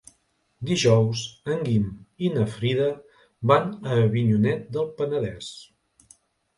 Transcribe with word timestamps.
Dijous 0.69 1.21
en 1.57 1.61
Guim 1.67 1.85
i 2.29 2.33
na 2.39 2.47
Frida 2.55 2.89
van 3.55 3.71
a 3.77 4.01
Avinyonet 4.09 4.69
del 4.75 4.93
Penedès. 5.01 5.57